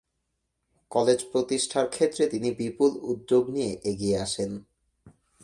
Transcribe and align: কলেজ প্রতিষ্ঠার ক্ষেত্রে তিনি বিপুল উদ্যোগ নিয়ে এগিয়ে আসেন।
কলেজ 0.91 1.19
প্রতিষ্ঠার 1.31 1.87
ক্ষেত্রে 1.89 2.23
তিনি 2.27 2.49
বিপুল 2.51 2.91
উদ্যোগ 3.01 3.43
নিয়ে 3.49 3.71
এগিয়ে 3.83 4.17
আসেন। 4.17 4.51